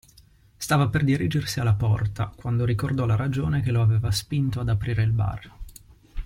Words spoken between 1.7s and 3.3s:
porta, quando ricordò la